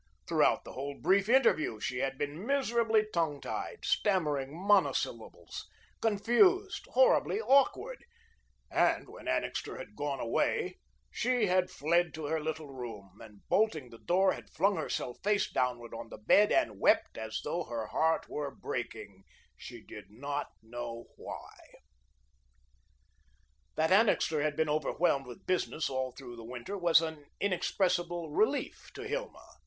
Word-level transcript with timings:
Throughout 0.27 0.63
the 0.63 0.73
whole 0.73 0.99
brief 0.99 1.29
interview 1.29 1.79
she 1.79 1.99
had 1.99 2.17
been 2.17 2.43
miserably 2.43 3.05
tongue 3.13 3.39
tied, 3.39 3.85
stammering 3.85 4.51
monosyllables, 4.51 5.69
confused, 6.01 6.87
horribly 6.93 7.39
awkward, 7.39 8.03
and 8.71 9.07
when 9.07 9.27
Annixter 9.27 9.77
had 9.77 9.95
gone 9.95 10.19
away, 10.19 10.79
she 11.11 11.45
had 11.45 11.69
fled 11.69 12.15
to 12.15 12.25
her 12.25 12.39
little 12.41 12.69
room, 12.73 13.19
and 13.21 13.47
bolting 13.47 13.91
the 13.91 13.99
door, 13.99 14.33
had 14.33 14.49
flung 14.49 14.75
herself 14.75 15.19
face 15.23 15.47
downward 15.51 15.93
on 15.93 16.09
the 16.09 16.17
bed 16.17 16.51
and 16.51 16.79
wept 16.79 17.15
as 17.15 17.39
though 17.43 17.65
her 17.65 17.85
heart 17.85 18.25
were 18.27 18.49
breaking, 18.49 19.23
she 19.55 19.83
did 19.83 20.09
not 20.09 20.47
know 20.63 21.09
why. 21.15 21.57
That 23.75 23.91
Annixter 23.91 24.41
had 24.41 24.55
been 24.55 24.67
overwhelmed 24.67 25.27
with 25.27 25.45
business 25.45 25.91
all 25.91 26.11
through 26.11 26.37
the 26.37 26.43
winter 26.43 26.75
was 26.75 27.03
an 27.03 27.27
inexpressible 27.39 28.31
relief 28.31 28.89
to 28.95 29.03
Hilma. 29.07 29.45